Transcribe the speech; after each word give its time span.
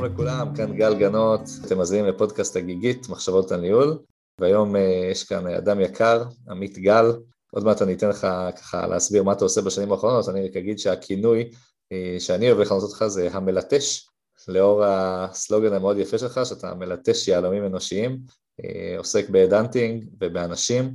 שלום 0.00 0.12
לכולם, 0.12 0.56
כאן 0.56 0.76
גל 0.76 0.94
גנות, 0.94 1.40
אתם 1.64 1.78
מאזינים 1.78 2.06
לפודקאסט 2.06 2.56
הגיגית, 2.56 3.08
מחשבות 3.08 3.52
על 3.52 3.60
ניהול, 3.60 3.98
והיום 4.40 4.76
אה, 4.76 5.08
יש 5.10 5.24
כאן 5.24 5.46
אדם 5.46 5.80
יקר, 5.80 6.24
עמית 6.50 6.78
גל, 6.78 7.12
עוד 7.52 7.64
מעט 7.64 7.82
אני 7.82 7.94
אתן 7.94 8.08
לך 8.08 8.26
ככה 8.56 8.86
להסביר 8.86 9.22
מה 9.22 9.32
אתה 9.32 9.44
עושה 9.44 9.60
בשנים 9.60 9.92
האחרונות, 9.92 10.28
אני 10.28 10.48
רק 10.48 10.56
אגיד 10.56 10.78
שהכינוי 10.78 11.50
אה, 11.92 12.16
שאני 12.18 12.50
אוהב 12.50 12.60
לכנות 12.60 12.82
אותך 12.82 13.04
זה 13.06 13.28
המלטש, 13.32 14.08
לאור 14.48 14.84
הסלוגן 14.84 15.72
המאוד 15.72 15.98
יפה 15.98 16.18
שלך, 16.18 16.40
שאתה 16.44 16.74
מלטש 16.74 17.28
יהלומים 17.28 17.66
אנושיים, 17.66 18.18
אה, 18.64 18.98
עוסק 18.98 19.30
ב 19.30 19.36
head 19.36 19.61
hunting 19.61 20.04
ובאנשים. 20.20 20.94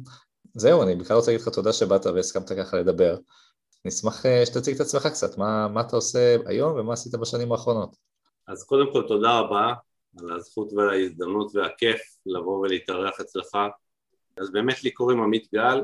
זהו, 0.53 0.83
אני 0.83 0.95
בכלל 0.95 1.17
רוצה 1.17 1.31
להגיד 1.31 1.47
לך 1.47 1.53
תודה 1.53 1.73
שבאת 1.73 2.05
והסכמת 2.05 2.51
ככה 2.51 2.77
לדבר. 2.77 3.17
נשמח 3.85 4.25
שתציג 4.45 4.75
את 4.75 4.81
עצמך 4.81 5.07
קצת, 5.07 5.37
מה, 5.37 5.67
מה 5.67 5.81
אתה 5.81 5.95
עושה 5.95 6.35
היום 6.45 6.79
ומה 6.79 6.93
עשית 6.93 7.15
בשנים 7.15 7.51
האחרונות. 7.51 8.14
אז 8.47 8.63
קודם 8.63 8.93
כל 8.93 9.07
תודה 9.07 9.39
רבה 9.39 9.73
על 10.19 10.31
הזכות 10.31 10.73
וההזדמנות 10.73 11.55
והכיף 11.55 12.01
לבוא 12.25 12.59
ולהתארח 12.59 13.19
אצלך. 13.21 13.57
אז 14.37 14.51
באמת 14.51 14.83
לי 14.83 14.91
קוראים 14.91 15.21
עמית 15.21 15.47
גל, 15.53 15.81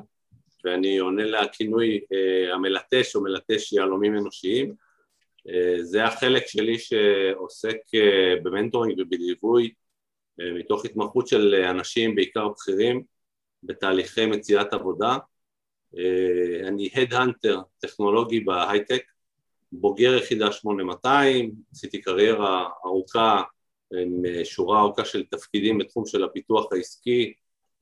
ואני 0.66 0.98
עונה 0.98 1.24
לכינוי 1.24 2.02
אה, 2.14 2.54
המלטש 2.54 3.16
או 3.16 3.22
מלטש 3.24 3.74
יהלומים 3.74 4.18
אנושיים. 4.18 4.76
אה, 5.50 5.84
זה 5.84 6.04
החלק 6.06 6.48
שלי 6.48 6.80
שעוסק 6.80 7.78
אה, 7.96 8.36
ב 8.44 8.50
mentoring 8.50 9.00
ובליווי 9.00 9.74
אה, 10.42 10.54
מתוך 10.54 10.86
התמחות 10.86 11.28
של 11.28 11.56
אנשים, 11.56 12.16
בעיקר 12.16 12.48
בכירים, 12.48 13.04
בתהליכי 13.64 14.26
מציאת 14.26 14.74
עבודה. 14.74 15.18
אה, 15.98 16.68
אני 16.68 16.90
head 16.94 17.21
hunter 17.21 17.62
טכנולוגי 17.80 18.40
בהייטק, 18.40 19.04
בוגר 19.72 20.16
יחידה 20.16 20.52
8200, 20.52 21.52
עשיתי 21.72 22.02
קריירה 22.02 22.70
ארוכה 22.86 23.42
עם 23.92 24.26
אה, 24.26 24.46
שורה 24.46 24.80
ארוכה 24.80 25.06
של 25.06 25.24
תפקידים 25.26 25.78
בתחום 25.78 26.06
של 26.06 26.24
הפיתוח 26.24 26.74
העסקי, 26.74 27.34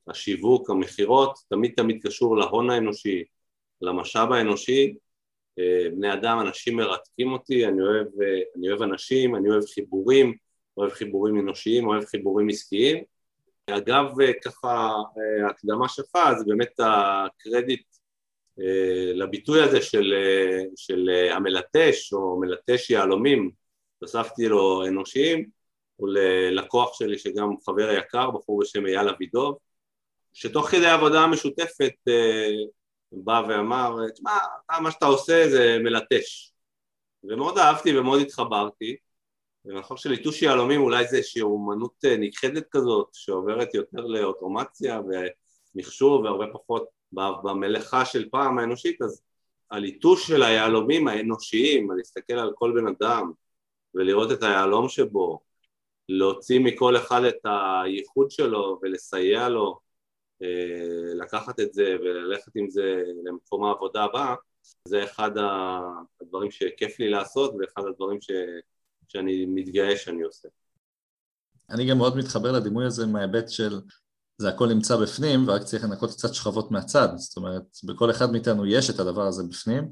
השיווק, 0.07 0.69
המכירות, 0.69 1.39
תמיד 1.49 1.73
תמיד 1.75 1.99
קשור 2.03 2.37
להון 2.37 2.69
האנושי, 2.69 3.23
למשאב 3.81 4.31
האנושי, 4.31 4.95
אה, 5.59 5.89
בני 5.91 6.13
אדם, 6.13 6.39
אנשים 6.39 6.77
מרתקים 6.77 7.31
אותי, 7.31 7.67
אני 7.67 7.81
אוהב, 7.81 8.07
אה, 8.21 8.41
אני 8.57 8.69
אוהב 8.69 8.81
אנשים, 8.81 9.35
אני 9.35 9.49
אוהב 9.49 9.63
חיבורים, 9.65 10.33
אוהב 10.77 10.91
חיבורים 10.91 11.39
אנושיים, 11.39 11.87
אוהב 11.87 12.05
חיבורים 12.05 12.49
עסקיים. 12.49 13.03
אגב, 13.69 14.05
ככה, 14.45 14.91
הקדמה 15.49 15.89
שלך, 15.89 16.17
זה 16.37 16.45
באמת 16.47 16.79
הקרדיט 16.79 17.83
לביטוי 19.13 19.61
הזה 19.61 19.81
של, 19.81 20.13
אה, 20.15 20.63
של 20.75 21.09
אה, 21.09 21.35
המלטש 21.35 22.13
או 22.13 22.39
מלטש 22.39 22.89
יהלומים, 22.89 23.51
הוספתי 23.99 24.47
לו 24.47 24.87
אנושיים, 24.87 25.49
הוא 25.95 26.09
ללקוח 26.09 26.93
שלי 26.93 27.17
שגם 27.17 27.49
חבר 27.65 27.91
יקר, 27.91 28.31
בחור 28.31 28.59
בשם 28.61 28.85
אייל 28.85 29.09
אבידוב, 29.09 29.57
שתוך 30.33 30.69
כדי 30.69 30.85
העבודה 30.85 31.21
המשותפת 31.21 31.93
בא 33.11 33.41
ואמר, 33.49 34.09
תשמע, 34.13 34.31
מה 34.81 34.91
שאתה 34.91 35.05
עושה 35.05 35.49
זה 35.49 35.77
מלטש. 35.83 36.53
ומאוד 37.23 37.57
אהבתי 37.57 37.97
ומאוד 37.97 38.21
התחברתי, 38.21 38.95
ומאחר 39.65 39.95
שליטוש 39.95 40.41
יהלומים 40.41 40.81
אולי 40.81 41.07
זה 41.07 41.17
איזושהי 41.17 41.41
אומנות 41.41 42.05
נכחדת 42.19 42.67
כזאת, 42.71 43.09
שעוברת 43.13 43.73
יותר 43.73 44.01
לאוטומציה 44.01 45.01
ומכשור 45.75 46.21
והרבה 46.21 46.45
פחות 46.53 46.98
במלאכה 47.13 48.05
של 48.05 48.29
פעם 48.29 48.59
האנושית, 48.59 49.01
אז 49.01 49.21
הליטוש 49.71 50.27
של 50.27 50.43
היהלומים 50.43 51.07
האנושיים, 51.07 51.91
להסתכל 51.91 52.33
על 52.33 52.51
כל 52.55 52.73
בן 52.75 52.87
אדם 52.87 53.31
ולראות 53.95 54.31
את 54.31 54.43
היהלום 54.43 54.89
שבו, 54.89 55.39
להוציא 56.09 56.59
מכל 56.59 56.97
אחד 56.97 57.23
את 57.23 57.45
הייחוד 57.45 58.31
שלו 58.31 58.79
ולסייע 58.81 59.49
לו 59.49 59.79
אה, 60.41 61.13
לקחת 61.15 61.59
את 61.59 61.73
זה 61.73 61.95
וללכת 62.01 62.51
עם 62.55 62.69
זה 62.69 63.03
למקום 63.23 63.63
העבודה 63.63 64.03
הבא, 64.03 64.35
זה 64.85 65.03
אחד 65.03 65.31
הדברים 66.21 66.51
שכיף 66.51 66.99
לי 66.99 67.09
לעשות 67.09 67.53
ואחד 67.59 67.87
הדברים 67.87 68.21
ש, 68.21 68.31
שאני 69.07 69.45
מתגאה 69.45 69.97
שאני 69.97 70.21
עושה. 70.21 70.47
אני 71.69 71.89
גם 71.89 71.97
מאוד 71.97 72.17
מתחבר 72.17 72.51
לדימוי 72.51 72.85
הזה 72.85 73.07
מההיבט 73.07 73.49
של 73.49 73.79
זה 74.39 74.49
הכל 74.49 74.67
נמצא 74.67 74.95
בפנים 74.95 75.47
ורק 75.47 75.63
צריך 75.63 75.83
לנקות 75.83 76.11
קצת 76.11 76.33
שכבות 76.33 76.71
מהצד, 76.71 77.07
זאת 77.15 77.37
אומרת 77.37 77.63
בכל 77.83 78.11
אחד 78.11 78.31
מאיתנו 78.31 78.65
יש 78.65 78.89
את 78.89 78.99
הדבר 78.99 79.27
הזה 79.27 79.43
בפנים 79.43 79.91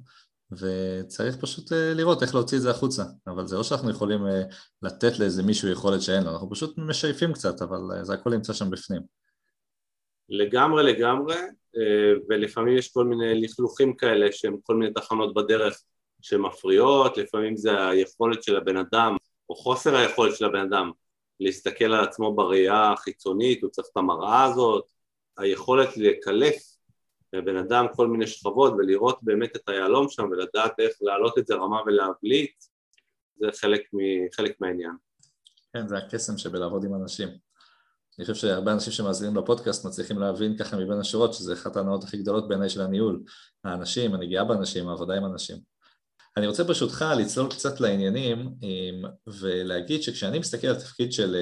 וצריך 0.52 1.36
פשוט 1.36 1.74
אה, 1.74 1.94
לראות 1.94 2.24
איך 2.24 2.36
להוציא 2.36 2.58
את 2.58 2.62
זה 2.62 2.72
החוצה, 2.72 3.04
אבל 3.28 3.48
זה 3.48 3.56
לא 3.56 3.64
שאנחנו 3.64 3.90
יכולים 3.90 4.28
אה, 4.28 4.42
לתת 4.82 5.20
לאיזה 5.20 5.44
מישהו 5.44 5.70
יכולת 5.70 6.02
שאין 6.02 6.24
לו, 6.24 6.32
אנחנו 6.32 6.50
פשוט 6.50 6.78
משייפים 6.78 7.34
קצת, 7.34 7.62
אבל 7.62 7.80
אה, 7.98 8.04
זה 8.04 8.14
הכל 8.14 8.30
נמצא 8.30 8.54
שם 8.54 8.70
בפנים. 8.70 9.02
לגמרי 10.30 10.84
לגמרי, 10.84 11.36
ולפעמים 12.30 12.78
יש 12.78 12.92
כל 12.92 13.06
מיני 13.06 13.42
לכלוכים 13.42 13.96
כאלה 13.96 14.32
שהם 14.32 14.58
כל 14.64 14.76
מיני 14.76 14.94
תחנות 14.94 15.34
בדרך 15.34 15.82
שמפריעות, 16.22 17.18
לפעמים 17.18 17.56
זה 17.56 17.88
היכולת 17.88 18.44
של 18.44 18.56
הבן 18.56 18.78
אדם 18.78 19.16
או 19.50 19.56
חוסר 19.56 19.96
היכולת 19.96 20.36
של 20.36 20.46
הבן 20.46 20.60
אדם 20.60 20.92
להסתכל 21.40 21.86
על 21.86 22.04
עצמו 22.04 22.36
בראייה 22.36 22.92
החיצונית, 22.92 23.64
הוא 23.64 23.72
צריך 23.72 23.88
את 23.92 23.98
המראה 23.98 24.44
הזאת, 24.44 24.86
היכולת 25.38 25.98
לקלף 25.98 26.78
לבן 27.34 27.58
אדם 27.58 27.86
כל 27.96 28.08
מיני 28.08 28.28
שכבות 28.28 28.74
ולראות 28.78 29.20
באמת 29.22 29.56
את 29.56 29.70
היהלום 29.70 30.10
שם 30.10 30.24
ולדעת 30.32 30.80
איך 30.80 30.92
להעלות 31.02 31.38
את 31.38 31.48
זה 31.48 31.56
רמה 31.56 31.82
ולהבליט, 31.86 32.64
זה 33.40 33.48
חלק, 33.62 33.82
מ, 33.94 33.98
חלק 34.36 34.62
מהעניין. 34.62 34.96
כן, 35.74 35.88
זה 35.88 35.98
הקסם 35.98 36.38
שבלעבוד 36.38 36.84
עם 36.86 36.94
אנשים. 36.94 37.28
אני 38.20 38.26
חושב 38.26 38.36
שהרבה 38.36 38.74
אנשים 38.74 38.94
שמאזינים 38.94 39.36
לפודקאסט 39.36 39.86
מצליחים 39.86 40.20
להבין 40.20 40.58
ככה 40.58 40.78
מבין 40.78 41.00
השורות 41.00 41.34
שזה 41.34 41.54
אחת 41.54 41.76
ההנאות 41.76 42.04
הכי 42.04 42.18
גדולות 42.18 42.48
בעיניי 42.48 42.70
של 42.70 42.82
הניהול. 42.82 43.24
האנשים, 43.64 44.14
הנגיעה 44.14 44.44
באנשים, 44.44 44.90
העבודה 44.90 45.14
עם 45.14 45.26
אנשים. 45.26 45.58
אני 46.38 46.48
רוצה 46.48 46.64
ברשותך 46.64 47.06
לצלול 47.18 47.50
קצת 47.50 47.80
לעניינים 47.80 48.56
ולהגיד 49.28 50.04
שכשאני 50.04 50.40
מסתכל 50.40 50.68
על 50.68 50.76
תפקיד 50.76 51.14
של 51.14 51.36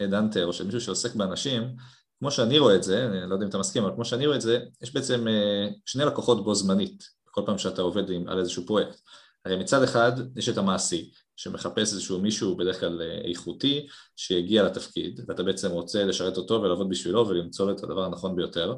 אה, 0.00 0.44
או 0.44 0.52
של 0.52 0.64
מישהו 0.64 0.80
שעוסק 0.80 1.14
באנשים, 1.14 1.76
כמו 2.18 2.30
שאני 2.30 2.58
רואה 2.58 2.76
את 2.76 2.82
זה, 2.82 3.06
אני 3.06 3.30
לא 3.30 3.34
יודע 3.34 3.44
אם 3.44 3.50
אתה 3.50 3.58
מסכים, 3.58 3.84
אבל 3.84 3.94
כמו 3.94 4.04
שאני 4.04 4.26
רואה 4.26 4.36
את 4.36 4.40
זה, 4.40 4.60
יש 4.82 4.94
בעצם 4.94 5.28
אה, 5.28 5.68
שני 5.86 6.04
לקוחות 6.04 6.44
בו 6.44 6.54
זמנית, 6.54 7.04
כל 7.24 7.42
פעם 7.46 7.58
שאתה 7.58 7.82
עובד 7.82 8.10
עם, 8.10 8.28
על 8.28 8.38
איזשהו 8.38 8.66
פרויקט. 8.66 9.00
הרי 9.44 9.56
מצד 9.56 9.82
אחד 9.82 10.12
יש 10.36 10.48
את 10.48 10.58
המעסיק, 10.58 11.14
שמחפש 11.36 11.92
איזשהו 11.92 12.18
מישהו 12.18 12.56
בדרך 12.56 12.80
כלל 12.80 13.02
אה, 13.02 13.30
איכותי, 13.30 13.86
שיגיע 14.16 14.62
לתפקיד, 14.62 15.20
ואתה 15.28 15.42
בעצם 15.42 15.70
רוצה 15.70 16.04
לשרת 16.04 16.36
אותו 16.36 16.62
ולעבוד 16.62 16.88
בשבילו 16.88 17.28
ולמצוא 17.28 17.72
את 17.72 17.82
הדבר 17.82 18.04
הנכון 18.04 18.36
ביותר, 18.36 18.74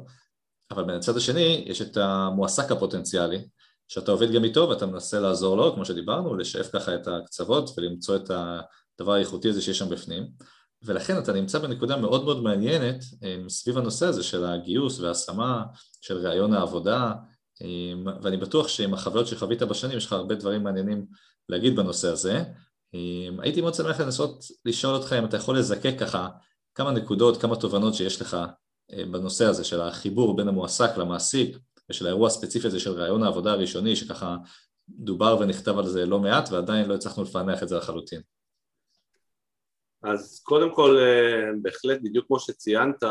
אבל 0.71 0.83
מהצד 0.83 1.17
השני 1.17 1.63
יש 1.67 1.81
את 1.81 1.97
המועסק 1.97 2.71
הפוטנציאלי, 2.71 3.45
שאתה 3.91 4.11
עובד 4.11 4.31
גם 4.31 4.43
איתו 4.43 4.69
ואתה 4.69 4.85
מנסה 4.85 5.19
לעזור 5.19 5.57
לו, 5.57 5.73
כמו 5.73 5.85
שדיברנו, 5.85 6.35
לשאף 6.35 6.69
ככה 6.73 6.95
את 6.95 7.07
הקצוות 7.07 7.69
ולמצוא 7.77 8.15
את 8.15 8.31
הדבר 8.31 9.13
האיכותי 9.13 9.49
הזה 9.49 9.61
שיש 9.61 9.77
שם 9.77 9.89
בפנים. 9.89 10.27
ולכן 10.83 11.17
אתה 11.17 11.33
נמצא 11.33 11.59
בנקודה 11.59 11.97
מאוד 11.97 12.23
מאוד 12.23 12.43
מעניינת 12.43 13.03
אה, 13.23 13.37
סביב 13.49 13.77
הנושא 13.77 14.05
הזה 14.05 14.23
של 14.23 14.45
הגיוס 14.45 14.99
וההשמה, 14.99 15.63
של 16.01 16.27
ראיון 16.27 16.53
העבודה 16.53 17.13
אה, 17.61 18.13
ואני 18.21 18.37
בטוח 18.37 18.67
שעם 18.67 18.93
החוויות 18.93 19.27
שחווית 19.27 19.61
בשנים 19.61 19.97
יש 19.97 20.05
לך 20.05 20.13
הרבה 20.13 20.35
דברים 20.35 20.63
מעניינים 20.63 21.05
להגיד 21.49 21.75
בנושא 21.75 22.07
הזה. 22.07 22.43
אה, 22.95 23.29
הייתי 23.39 23.61
מאוד 23.61 23.73
שמח 23.73 23.99
לנסות 23.99 24.45
לשאול 24.65 24.95
אותך 24.95 25.13
אם 25.19 25.25
אתה 25.25 25.37
יכול 25.37 25.59
לזקק 25.59 25.95
ככה 25.99 26.29
כמה 26.75 26.91
נקודות, 26.91 27.41
כמה 27.41 27.55
תובנות 27.55 27.93
שיש 27.93 28.21
לך 28.21 28.37
בנושא 29.11 29.45
הזה 29.45 29.63
של 29.63 29.81
החיבור 29.81 30.35
בין 30.35 30.47
המועסק 30.47 30.97
למעסיק 30.97 31.57
ושל 31.91 32.05
האירוע 32.05 32.27
הספציפי 32.27 32.67
הזה 32.67 32.79
של 32.79 32.91
רעיון 32.91 33.23
העבודה 33.23 33.51
הראשוני 33.51 33.95
שככה 33.95 34.35
דובר 34.89 35.37
ונכתב 35.39 35.77
על 35.77 35.87
זה 35.87 36.05
לא 36.05 36.19
מעט 36.19 36.49
ועדיין 36.51 36.85
לא 36.85 36.95
הצלחנו 36.95 37.23
לפענח 37.23 37.63
את 37.63 37.67
זה 37.67 37.77
לחלוטין. 37.77 38.21
אז 40.03 40.41
קודם 40.43 40.75
כל 40.75 40.97
אה, 40.99 41.51
בהחלט 41.61 41.99
בדיוק 42.03 42.27
כמו 42.27 42.39
שציינת 42.39 43.03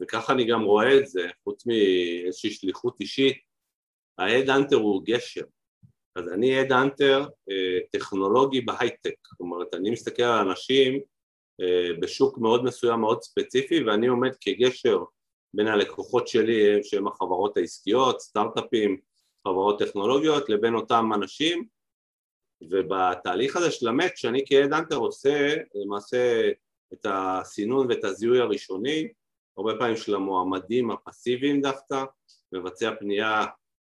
וככה 0.00 0.32
אני 0.32 0.44
גם 0.44 0.62
רואה 0.62 0.98
את 0.98 1.06
זה 1.06 1.28
חוץ 1.44 1.66
מאיזושהי 1.66 2.50
שליחות 2.50 3.00
אישית 3.00 3.36
ההד 4.18 4.50
אנטר 4.50 4.76
הוא 4.76 5.02
גשר 5.04 5.44
אז 6.16 6.28
אני 6.28 6.58
הד 6.58 6.72
אנטר 6.72 7.26
אה, 7.50 7.78
טכנולוגי 7.92 8.60
בהייטק 8.60 9.14
זאת 9.30 9.40
אומרת 9.40 9.74
אני 9.74 9.90
מסתכל 9.90 10.22
על 10.22 10.48
אנשים 10.48 11.00
אה, 11.60 11.88
בשוק 12.00 12.38
מאוד 12.38 12.64
מסוים 12.64 13.00
מאוד 13.00 13.22
ספציפי 13.22 13.84
ואני 13.84 14.06
עומד 14.06 14.30
כגשר 14.40 14.98
בין 15.54 15.66
הלקוחות 15.66 16.28
שלי 16.28 16.82
שהם 16.82 17.08
החברות 17.08 17.56
העסקיות, 17.56 18.20
סטארט-אפים, 18.20 19.00
חברות 19.48 19.78
טכנולוגיות, 19.78 20.48
לבין 20.48 20.74
אותם 20.74 21.10
אנשים. 21.14 21.64
ובתהליך 22.62 23.56
הזה 23.56 23.70
של 23.70 23.88
המט 23.88 24.16
שאני 24.16 24.44
כהדאנטר 24.46 24.96
עושה 24.96 25.54
למעשה 25.74 26.50
את 26.92 27.06
הסינון 27.10 27.86
ואת 27.88 28.04
הזיהוי 28.04 28.40
הראשוני 28.40 29.08
הרבה 29.56 29.72
פעמים 29.78 29.96
של 29.96 30.14
המועמדים 30.14 30.90
הפסיביים 30.90 31.60
דווקא, 31.60 32.04
מבצע 32.52 32.94
פנייה 32.98 33.46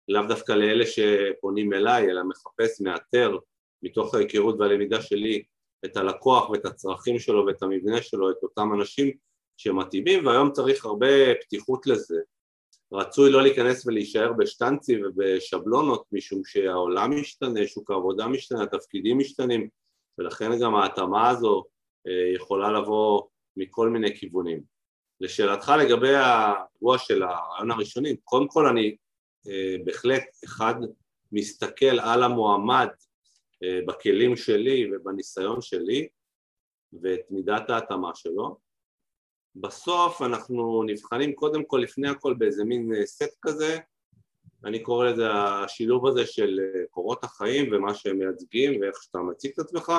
לאו 0.09 0.23
דווקא 0.29 0.53
לאלה 0.53 0.85
שפונים 0.87 1.73
אליי 1.73 2.11
אלא 2.11 2.23
מחפש, 2.25 2.81
מאתר 2.81 3.39
מתוך 3.83 4.15
ההיכרות 4.15 4.61
והלמידה 4.61 5.03
שלי 5.03 5.43
את 5.85 5.97
הלקוח 5.97 6.51
ואת 6.51 6.65
הצרכים 6.65 7.19
שלו 7.19 7.47
ואת 7.47 7.63
המבנה 7.63 8.03
שלו, 8.03 8.31
את 8.31 8.43
אותם 8.43 8.73
אנשים 8.75 9.11
שמתאימים, 9.57 10.27
והיום 10.27 10.53
צריך 10.53 10.85
הרבה 10.85 11.35
פתיחות 11.41 11.87
לזה. 11.87 12.21
רצוי 12.93 13.33
לא 13.33 13.43
להיכנס 13.43 13.87
ולהישאר 13.87 14.33
בשטנצי 14.33 15.05
ובשבלונות 15.05 16.05
משום 16.13 16.45
שהעולם 16.45 17.11
משתנה, 17.21 17.67
שוק 17.67 17.91
העבודה 17.91 18.27
משתנה, 18.27 18.63
התפקידים 18.63 19.19
משתנים 19.19 19.69
ולכן 20.19 20.51
גם 20.61 20.75
ההתאמה 20.75 21.29
הזו 21.29 21.65
אה, 22.07 22.35
יכולה 22.35 22.73
לבוא 22.73 23.23
מכל 23.57 23.89
מיני 23.89 24.17
כיוונים. 24.17 24.63
לשאלתך 25.21 25.73
לגבי 25.81 26.15
האירוע 26.15 26.99
של 26.99 27.23
הרעיון 27.23 27.71
הראשוני, 27.71 28.17
קודם 28.25 28.49
כל 28.49 28.67
אני 28.67 28.97
אה, 29.49 29.77
בהחלט 29.85 30.25
אחד 30.45 30.75
מסתכל 31.33 32.01
על 32.01 32.23
המועמד 32.23 32.89
אה, 33.63 33.81
בכלים 33.87 34.37
שלי 34.37 34.91
ובניסיון 34.93 35.61
שלי 35.61 36.09
ואת 37.03 37.21
מידת 37.31 37.71
ההתאמה 37.71 38.15
שלו. 38.15 38.57
בסוף 39.55 40.23
אנחנו 40.23 40.83
נבחנים 40.87 41.35
קודם 41.35 41.65
כל 41.65 41.81
לפני 41.83 42.09
הכל 42.09 42.35
באיזה 42.35 42.65
מין 42.65 42.95
אה, 42.95 43.07
סט 43.07 43.37
כזה, 43.43 43.79
אני 44.65 44.83
קורא 44.83 45.07
לזה 45.07 45.33
השילוב 45.33 46.07
הזה 46.07 46.27
של 46.27 46.61
קורות 46.91 47.25
החיים 47.25 47.73
ומה 47.73 47.95
שהם 47.95 48.19
מייצגים 48.19 48.81
ואיך 48.81 49.03
שאתה 49.03 49.19
מציג 49.19 49.53
את 49.53 49.59
עצמך, 49.59 49.93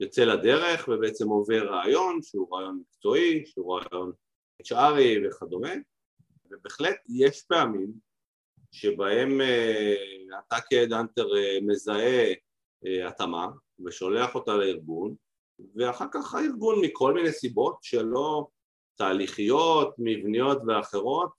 יוצא 0.00 0.24
לדרך 0.24 0.88
ובעצם 0.88 1.28
עובר 1.28 1.66
רעיון 1.66 2.22
שהוא 2.22 2.56
רעיון 2.56 2.80
מקצועי, 2.80 3.46
שהוא 3.46 3.78
רעיון 3.78 4.12
HRי 4.62 5.26
וכדומה, 5.26 5.72
ובהחלט 6.50 6.96
יש 7.08 7.42
פעמים 7.42 7.92
שבהם 8.72 9.40
אה, 9.40 9.94
אתה 10.38 10.56
כהדהנטר 10.70 11.36
אה, 11.36 11.58
מזהה 11.62 12.24
אה, 12.86 13.08
התאמה 13.08 13.48
ושולח 13.86 14.34
אותה 14.34 14.54
לארגון 14.54 15.14
ואחר 15.76 16.06
כך 16.12 16.34
הארגון 16.34 16.80
מכל 16.84 17.14
מיני 17.14 17.32
סיבות 17.32 17.78
שלא 17.82 18.46
תהליכיות, 18.96 19.94
מבניות 19.98 20.58
ואחרות 20.66 21.32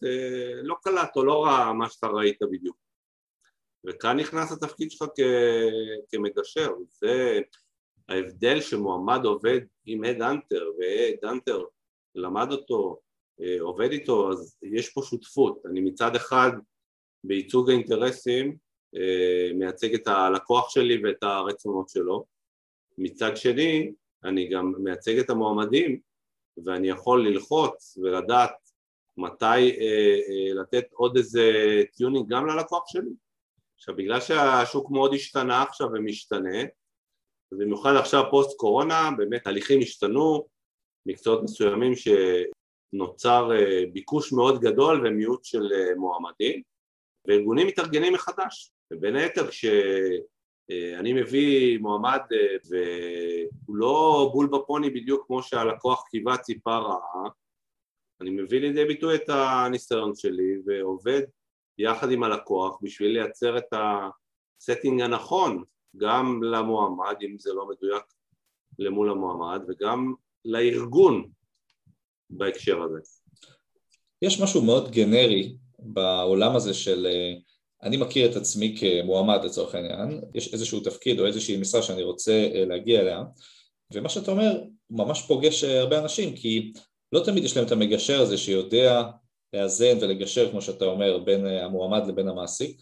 לא 0.63 0.75
קלט 0.81 1.15
או 1.15 1.23
לא 1.25 1.45
ראה 1.45 1.73
מה 1.73 1.89
שאתה 1.89 2.07
ראית 2.07 2.37
בדיוק. 2.51 2.77
וכאן 3.85 4.19
נכנס 4.19 4.51
התפקיד 4.51 4.91
שלך 4.91 5.03
כ- 5.15 6.09
כמגשר, 6.09 6.71
זה 6.87 7.39
ההבדל 8.09 8.61
שמועמד 8.61 9.25
עובד 9.25 9.59
עם 9.85 10.03
הדהנטר 10.03 10.65
והדהנטר 10.79 11.63
למד 12.15 12.51
אותו, 12.51 12.99
עובד 13.59 13.91
איתו, 13.91 14.31
אז 14.31 14.57
יש 14.63 14.93
פה 14.93 15.01
שותפות, 15.01 15.61
אני 15.65 15.81
מצד 15.81 16.15
אחד 16.15 16.51
בייצוג 17.23 17.69
האינטרסים 17.69 18.57
אה, 18.95 19.51
מייצג 19.53 19.93
את 19.93 20.07
הלקוח 20.07 20.69
שלי 20.69 21.01
ואת 21.03 21.23
הרצונות 21.23 21.89
שלו. 21.89 22.25
מצד 22.97 23.37
שני, 23.37 23.91
אני 24.23 24.49
גם 24.49 24.73
מייצג 24.77 25.19
את 25.19 25.29
המועמדים 25.29 25.99
ואני 26.65 26.89
יכול 26.89 27.27
ללחוץ 27.27 27.97
ולדעת 27.97 28.51
מתי 29.17 29.45
אה, 29.45 30.19
אה, 30.29 30.61
לתת 30.61 30.85
עוד 30.93 31.17
איזה 31.17 31.51
tuning 31.95 32.29
גם 32.29 32.47
ללקוח 32.47 32.83
שלי. 32.87 33.09
עכשיו, 33.77 33.95
בגלל 33.95 34.21
שהשוק 34.21 34.91
מאוד 34.91 35.13
השתנה 35.13 35.63
עכשיו 35.63 35.87
ומשתנה, 35.93 36.63
במיוחד 37.51 37.95
עכשיו 37.95 38.23
פוסט 38.31 38.57
קורונה, 38.57 39.09
באמת 39.17 39.47
תהליכים 39.47 39.79
השתנו, 39.81 40.47
מקצועות 41.05 41.43
מסוימים 41.43 41.93
שנוצר 41.95 43.49
ביקוש 43.93 44.33
מאוד 44.33 44.61
גדול 44.61 45.07
ומיעוט 45.07 45.43
של 45.43 45.69
מועמדים, 45.97 46.61
וארגונים 47.27 47.67
מתארגנים 47.67 48.13
מחדש, 48.13 48.71
ובין 48.91 49.15
היתר 49.15 49.51
כשאני 50.67 51.13
מביא 51.13 51.79
מועמד 51.79 52.19
אה, 52.31 52.55
והוא 52.69 53.75
לא 53.75 54.29
בול 54.33 54.47
בפוני 54.47 54.89
בדיוק 54.89 55.27
כמו 55.27 55.43
שהלקוח 55.43 56.03
קיווה 56.09 56.37
ציפה 56.37 56.77
ראה, 56.77 57.29
אני 58.21 58.29
מביא 58.29 58.59
לידי 58.59 58.85
ביטוי 58.85 59.15
את 59.15 59.29
הניסיון 59.29 60.15
שלי 60.15 60.57
ועובד 60.65 61.21
יחד 61.77 62.11
עם 62.11 62.23
הלקוח 62.23 62.77
בשביל 62.81 63.11
לייצר 63.11 63.57
את 63.57 63.73
ה 63.73 63.89
setting 63.89 65.01
הנכון 65.01 65.63
גם 65.97 66.43
למועמד, 66.43 67.15
אם 67.21 67.35
זה 67.39 67.53
לא 67.53 67.67
מדויק 67.69 68.03
למול 68.79 69.09
המועמד, 69.09 69.61
וגם 69.67 70.13
לארגון 70.45 71.29
בהקשר 72.29 72.81
הזה. 72.83 72.99
יש 74.21 74.41
משהו 74.41 74.65
מאוד 74.65 74.91
גנרי 74.91 75.57
בעולם 75.79 76.55
הזה 76.55 76.73
של 76.73 77.05
אה, 77.05 77.33
אני 77.83 77.97
מכיר 77.97 78.31
את 78.31 78.35
עצמי 78.35 78.75
כמועמד 78.79 79.45
לצורך 79.45 79.75
העניין, 79.75 80.21
יש 80.33 80.53
איזשהו 80.53 80.79
תפקיד 80.79 81.19
או 81.19 81.25
איזושהי 81.25 81.57
משרה 81.57 81.81
שאני 81.81 82.03
רוצה 82.03 82.49
אה, 82.55 82.65
להגיע 82.65 82.99
אליה. 82.99 83.23
ומה 83.93 84.09
שאתה 84.09 84.31
אומר 84.31 84.61
ממש 84.89 85.21
פוגש 85.21 85.63
אה, 85.63 85.79
הרבה 85.79 85.99
אנשים 85.99 86.35
כי 86.35 86.73
לא 87.11 87.19
תמיד 87.19 87.43
יש 87.43 87.57
להם 87.57 87.65
את 87.65 87.71
המגשר 87.71 88.21
הזה 88.21 88.37
שיודע 88.37 89.03
לאזן 89.53 89.97
ולגשר 90.01 90.51
כמו 90.51 90.61
שאתה 90.61 90.85
אומר 90.85 91.17
בין 91.17 91.45
המועמד 91.45 92.07
לבין 92.07 92.27
המעסיק. 92.27 92.81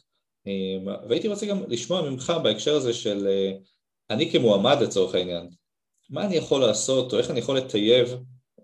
והייתי 1.10 1.28
רוצה 1.28 1.46
גם 1.46 1.64
לשמוע 1.68 2.10
ממך 2.10 2.34
בהקשר 2.44 2.76
הזה 2.76 2.94
של 2.94 3.28
אני 4.10 4.32
כמועמד 4.32 4.78
לצורך 4.82 5.16
העניין 5.16 5.50
מה 6.10 6.26
אני 6.26 6.36
יכול 6.36 6.62
לעשות 6.62 7.14
או 7.14 7.18
איך 7.18 7.32
אני 7.32 7.40
יכול 7.40 7.58
לטייב 7.58 8.16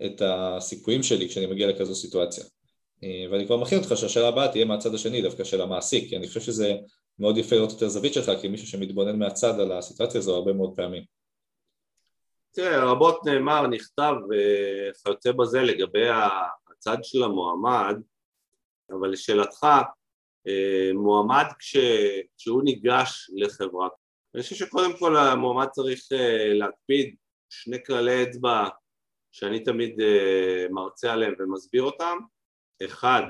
את 0.05 0.21
הסיכויים 0.25 1.03
שלי 1.03 1.29
כשאני 1.29 1.45
מגיע 1.45 1.67
לכזו 1.67 1.95
סיטואציה? 1.95 2.43
אה, 2.43 2.49
ואני 3.31 3.45
כבר 3.45 3.57
מכין 3.57 3.77
אותך 3.77 3.97
שהשאלה 3.97 4.27
הבאה 4.27 4.51
תהיה 4.51 4.65
מהצד 4.65 4.93
השני 4.93 5.21
דווקא 5.21 5.43
של 5.43 5.61
המעסיק, 5.61 6.09
כי 6.09 6.17
אני 6.17 6.27
חושב 6.27 6.39
שזה 6.39 6.73
מאוד 7.19 7.37
יפה 7.37 7.55
לראות 7.55 7.77
את 7.77 7.81
הזווית 7.81 8.13
שלך 8.13 8.31
כמישהו 8.41 8.67
שמתבונן 8.67 9.19
מהצד 9.19 9.59
על 9.59 9.71
הסיטואציה 9.71 10.19
הזו 10.19 10.35
הרבה 10.35 10.53
מאוד 10.53 10.73
פעמים. 10.75 11.03
תראה, 12.51 12.91
רבות 12.91 13.25
נאמר, 13.25 13.67
נכתב 13.67 14.13
וכיוצא 14.29 15.31
בזה 15.31 15.61
לגבי 15.61 16.09
הצד 16.71 16.97
של 17.03 17.23
המועמד, 17.23 17.95
אבל 18.91 19.09
לשאלתך, 19.09 19.65
אה, 20.47 20.91
מועמד 20.93 21.45
כש, 21.59 21.77
כשהוא 22.37 22.63
ניגש 22.63 23.31
לחברה, 23.35 23.87
אני 24.35 24.43
חושב 24.43 24.55
שקודם 24.55 24.97
כל 24.97 25.17
המועמד 25.17 25.67
צריך 25.67 25.99
אה, 26.11 26.53
להקפיד 26.53 27.15
שני 27.49 27.83
כללי 27.85 28.23
אצבע 28.23 28.67
שאני 29.31 29.63
תמיד 29.63 29.95
מרצה 30.71 31.13
עליהם 31.13 31.33
ומסביר 31.39 31.83
אותם, 31.83 32.17
אחד, 32.85 33.23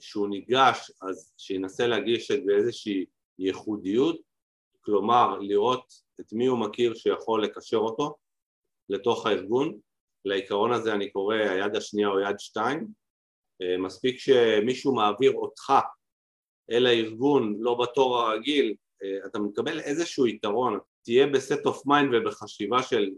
שהוא 0.00 0.28
ניגש 0.28 0.92
אז 1.02 1.34
שינסה 1.36 1.86
להגיש 1.86 2.30
את 2.30 2.46
באיזושהי 2.46 3.04
ייחודיות, 3.38 4.20
כלומר 4.80 5.38
לראות 5.38 5.92
את 6.20 6.32
מי 6.32 6.46
הוא 6.46 6.58
מכיר 6.58 6.94
שיכול 6.94 7.44
לקשר 7.44 7.76
אותו 7.76 8.16
לתוך 8.88 9.26
הארגון, 9.26 9.78
לעיקרון 10.24 10.72
הזה 10.72 10.92
אני 10.92 11.10
קורא 11.10 11.34
היד 11.34 11.76
השנייה 11.76 12.08
או 12.08 12.20
יד 12.20 12.38
שתיים, 12.38 12.86
אה, 13.62 13.78
מספיק 13.78 14.18
שמישהו 14.18 14.94
מעביר 14.94 15.32
אותך 15.32 15.72
אל 16.70 16.86
הארגון 16.86 17.56
לא 17.60 17.74
בתור 17.74 18.18
הרגיל, 18.18 18.74
אה, 19.02 19.26
אתה 19.26 19.38
מקבל 19.38 19.80
איזשהו 19.80 20.26
יתרון, 20.26 20.78
תהיה 21.04 21.26
ב 21.26 21.36
set 21.36 21.66
of 21.66 21.86
mind 21.86 22.14
ובחשיבה 22.14 22.82
של 22.82 23.10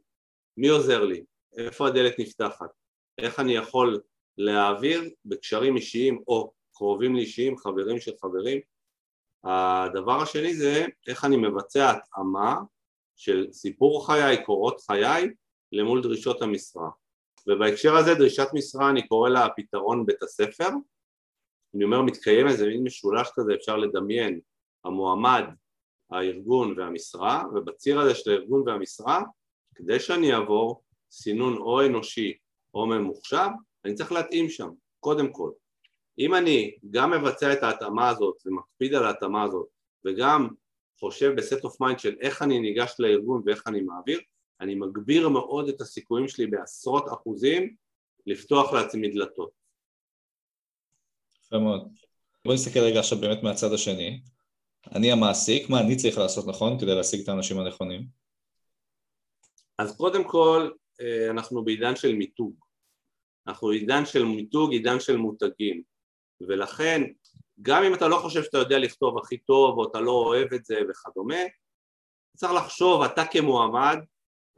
מי 0.56 0.68
עוזר 0.68 1.04
לי, 1.04 1.24
איפה 1.56 1.86
הדלת 1.86 2.18
נפתחת, 2.18 2.70
איך 3.18 3.40
אני 3.40 3.52
יכול 3.52 4.00
להעביר 4.38 5.02
בקשרים 5.24 5.76
אישיים 5.76 6.22
או 6.28 6.52
קרובים 6.74 7.14
לאישיים, 7.14 7.56
חברים 7.56 8.00
של 8.00 8.12
חברים. 8.20 8.60
הדבר 9.44 10.22
השני 10.22 10.54
זה 10.54 10.86
איך 11.08 11.24
אני 11.24 11.36
מבצע 11.36 11.90
התאמה 11.90 12.56
של 13.16 13.46
סיפור 13.52 14.06
חיי, 14.06 14.44
קורות 14.44 14.80
חיי, 14.80 15.28
למול 15.72 16.02
דרישות 16.02 16.42
המשרה. 16.42 16.90
ובהקשר 17.46 17.96
הזה 17.96 18.14
דרישת 18.14 18.46
משרה 18.52 18.90
אני 18.90 19.08
קורא 19.08 19.28
לה 19.28 19.48
פתרון 19.56 20.06
בית 20.06 20.22
הספר. 20.22 20.68
אני 21.74 21.84
אומר 21.84 22.02
מתקיים 22.02 22.48
איזה 22.48 22.66
מין 22.66 22.82
משולש 22.84 23.28
כזה, 23.34 23.54
אפשר 23.54 23.76
לדמיין, 23.76 24.40
המועמד, 24.84 25.44
הארגון 26.10 26.78
והמשרה, 26.78 27.44
ובציר 27.54 28.00
הזה 28.00 28.14
של 28.14 28.30
הארגון 28.30 28.68
והמשרה, 28.68 29.22
כדי 29.74 30.00
שאני 30.00 30.34
אעבור 30.34 30.82
סינון 31.10 31.56
או 31.56 31.86
אנושי 31.86 32.38
או 32.74 32.86
ממוחשב, 32.86 33.48
אני 33.84 33.94
צריך 33.94 34.12
להתאים 34.12 34.50
שם, 34.50 34.68
קודם 35.00 35.32
כל. 35.32 35.50
אם 36.18 36.34
אני 36.34 36.76
גם 36.90 37.10
מבצע 37.10 37.52
את 37.52 37.62
ההתאמה 37.62 38.08
הזאת 38.08 38.36
ומקפיד 38.46 38.94
על 38.94 39.04
ההתאמה 39.04 39.42
הזאת 39.42 39.66
וגם 40.04 40.48
חושב 41.00 41.32
ב 41.36 41.43
set 41.43 41.64
of 41.64 41.80
mind 41.80 41.98
של 41.98 42.16
איך 42.20 42.42
אני 42.42 42.60
ניגש 42.60 42.94
לארגון 42.98 43.42
ואיך 43.46 43.62
אני 43.66 43.80
מעביר, 43.80 44.20
אני 44.60 44.74
מגביר 44.74 45.28
מאוד 45.28 45.68
את 45.68 45.80
הסיכויים 45.80 46.28
שלי 46.28 46.46
בעשרות 46.46 47.04
אחוזים 47.08 47.74
לפתוח 48.26 48.72
לעצמי 48.72 49.08
דלתות. 49.10 49.50
יפה 51.44 51.58
מאוד. 51.58 51.88
בוא 52.44 52.54
נסתכל 52.54 52.80
רגע 52.80 52.98
עכשיו 52.98 53.18
באמת 53.18 53.42
מהצד 53.42 53.72
השני. 53.72 54.20
אני 54.94 55.12
המעסיק, 55.12 55.70
מה 55.70 55.80
אני 55.80 55.96
צריך 55.96 56.18
לעשות 56.18 56.46
נכון 56.48 56.78
כדי 56.78 56.94
להשיג 56.94 57.20
את 57.22 57.28
האנשים 57.28 57.58
הנכונים? 57.58 58.06
אז 59.78 59.96
קודם 59.96 60.24
כל, 60.24 60.70
אה, 61.00 61.30
אנחנו 61.30 61.64
בעידן 61.64 61.96
של 61.96 62.14
מיתוג. 62.14 62.67
אנחנו 63.48 63.68
עידן 63.68 64.06
של 64.06 64.24
מיתוג, 64.24 64.72
עידן 64.72 65.00
של 65.00 65.16
מותגים. 65.16 65.82
ולכן 66.40 67.02
גם 67.62 67.84
אם 67.84 67.94
אתה 67.94 68.08
לא 68.08 68.16
חושב 68.16 68.42
שאתה 68.42 68.58
יודע 68.58 68.78
לכתוב 68.78 69.18
הכי 69.18 69.38
טוב 69.38 69.78
או 69.78 69.90
אתה 69.90 70.00
לא 70.00 70.10
אוהב 70.10 70.52
את 70.54 70.64
זה 70.64 70.78
וכדומה 70.90 71.42
צריך 72.36 72.52
לחשוב 72.52 73.02
אתה 73.02 73.24
כמועמד 73.30 73.98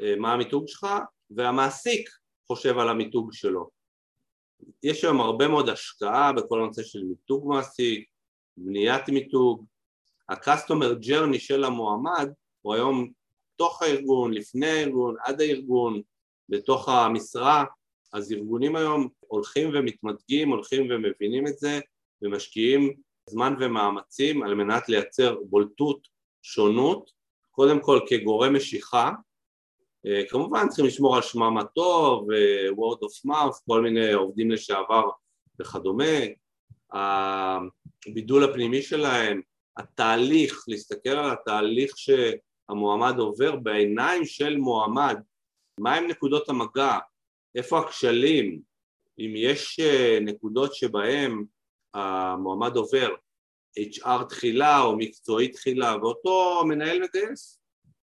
אה, 0.00 0.14
מה 0.16 0.32
המיתוג 0.32 0.68
שלך, 0.68 0.87
והמעסיק 1.30 2.09
חושב 2.47 2.78
על 2.78 2.88
המיתוג 2.88 3.32
שלו. 3.32 3.70
יש 4.82 5.04
היום 5.04 5.20
הרבה 5.20 5.49
מאוד 5.49 5.68
השקעה 5.68 6.32
בכל 6.32 6.62
הנושא 6.62 6.82
של 6.82 7.04
מיתוג 7.04 7.49
מעסיק, 7.49 8.09
בניית 8.56 9.09
מיתוג, 9.09 9.64
ה-customer 10.28 11.04
journey 11.04 11.38
של 11.38 11.64
המועמד 11.64 12.28
הוא 12.62 12.75
היום 12.75 13.11
תוך 13.56 13.82
הארגון, 13.82 14.35
לפני 14.35 14.66
הארגון, 14.66 15.14
עד 15.25 15.40
הארגון, 15.40 16.02
בתוך 16.49 16.88
המשרה, 16.88 17.64
אז 18.12 18.33
ארגונים 18.33 18.76
היום 18.76 19.09
הולכים 19.19 19.71
ומתמדגים, 19.75 20.49
הולכים 20.49 20.87
ומבינים 20.90 21.47
את 21.47 21.59
זה 21.59 21.81
ומשקיעים 22.23 22.95
זמן 23.26 23.55
ומאמצים 23.61 24.43
על 24.43 24.55
מנת 24.55 24.88
לייצר 24.88 25.37
בולטות, 25.49 26.09
שונות, 26.43 27.11
קודם 27.50 27.81
כל 27.81 28.00
כגורם 28.09 28.57
משיכה, 28.57 29.11
אה, 30.07 30.23
כמובן 30.29 30.69
צריכים 30.69 30.87
לשמור 30.87 31.17
על 31.17 31.23
שמם 31.23 31.59
הטוב, 31.59 32.29
word 32.71 32.99
of 32.99 33.31
mouth, 33.31 33.61
כל 33.67 33.83
מיני 33.83 34.12
עובדים 34.12 34.50
לשעבר 34.50 35.11
וכדומה, 35.61 36.05
הבידול 36.93 38.45
הפנימי 38.45 38.83
שלהם, 38.83 39.40
התהליך, 39.76 40.64
להסתכל 40.69 41.11
על 41.11 41.31
התהליך 41.31 41.93
שהמועמד 41.97 43.19
עובר 43.19 43.57
בעיניים 43.57 44.25
של 44.25 44.57
מועמד, 44.57 45.21
מהם 45.79 46.07
נקודות 46.07 46.49
המגע, 46.49 46.99
איפה 47.54 47.78
הכשלים, 47.78 48.62
אם 49.19 49.33
יש 49.37 49.80
אה, 49.80 50.19
נקודות 50.21 50.75
שבהם 50.75 51.45
המועמד 51.95 52.76
עובר 52.76 53.14
HR 53.78 54.25
תחילה 54.28 54.83
או 54.83 54.97
מקצועי 54.97 55.49
תחילה 55.49 55.97
ואותו 55.97 56.62
מנהל 56.69 57.02
מגייס 57.02 57.61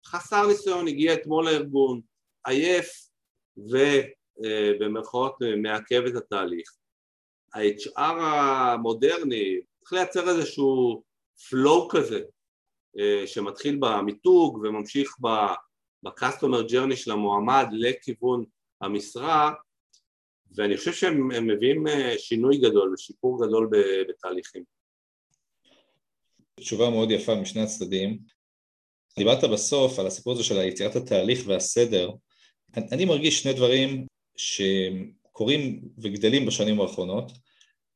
חסר 0.06 0.46
ניסיון, 0.46 0.88
הגיע 0.88 1.14
אתמול 1.14 1.44
לארגון, 1.44 2.00
עייף 2.46 3.08
ובמרכאות 3.56 5.42
אה, 5.42 5.56
מעכב 5.56 6.02
את 6.06 6.16
התהליך. 6.16 6.72
ה-HR 7.54 8.20
המודרני 8.20 9.60
צריך 9.78 9.92
לייצר 9.92 10.28
איזשהו 10.28 11.02
flow 11.38 11.88
כזה 11.90 12.20
אה, 12.98 13.26
שמתחיל 13.26 13.78
במיתוג 13.80 14.56
וממשיך 14.56 15.16
ב-customer 15.20 16.70
journey 16.70 16.96
של 16.96 17.10
המועמד 17.10 17.66
לכיוון 17.72 18.44
המשרה 18.80 19.52
ואני 20.54 20.76
חושב 20.76 20.92
שהם 20.92 21.46
מביאים 21.46 21.88
אה, 21.88 22.14
שינוי 22.18 22.58
גדול 22.58 22.94
ושיפור 22.94 23.46
גדול 23.46 23.70
בתהליכים. 24.08 24.64
תשובה 26.60 26.90
מאוד 26.90 27.10
יפה 27.10 27.34
משני 27.34 27.62
הצדדים. 27.62 28.18
דיברת 29.18 29.44
בסוף 29.44 29.98
על 29.98 30.06
הסיפור 30.06 30.32
הזה 30.32 30.44
של 30.44 30.62
יצירת 30.62 30.96
התהליך 30.96 31.40
והסדר. 31.46 32.10
אני 32.76 33.04
מרגיש 33.04 33.42
שני 33.42 33.52
דברים 33.52 34.06
שקורים 34.36 35.82
וגדלים 35.98 36.46
בשנים 36.46 36.80
האחרונות. 36.80 37.32